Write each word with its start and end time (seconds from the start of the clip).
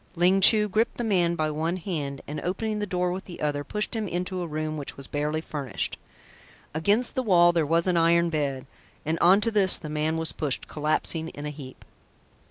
Ling 0.15 0.41
Chu 0.41 0.67
gripped 0.67 0.97
the 0.97 1.03
man 1.03 1.35
by 1.35 1.51
one 1.51 1.77
hand 1.77 2.23
and 2.25 2.39
opening 2.39 2.79
the 2.79 2.87
door 2.87 3.11
with 3.11 3.25
the 3.25 3.39
other, 3.39 3.63
pushed 3.63 3.95
him 3.95 4.07
into 4.07 4.41
a 4.41 4.47
room 4.47 4.75
which 4.75 4.97
was 4.97 5.05
barely 5.05 5.41
furnished. 5.41 5.95
Against 6.73 7.13
the 7.13 7.21
wall 7.21 7.51
there 7.53 7.67
was 7.67 7.85
an 7.85 7.97
iron 7.97 8.31
bed, 8.31 8.65
and 9.05 9.19
on 9.19 9.41
to 9.41 9.51
this 9.51 9.77
the 9.77 9.89
man 9.89 10.17
was 10.17 10.31
pushed, 10.31 10.67
collapsing 10.67 11.29
in 11.29 11.45
a 11.45 11.51
heap. 11.51 11.85